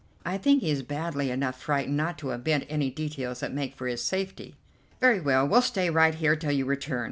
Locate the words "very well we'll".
4.99-5.61